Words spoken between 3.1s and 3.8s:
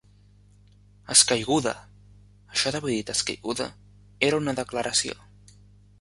escaiguda,